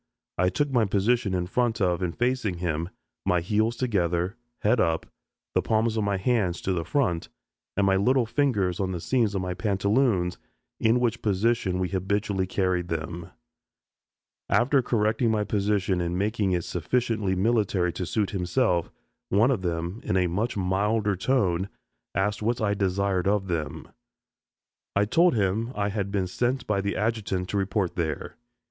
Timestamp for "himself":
18.31-18.89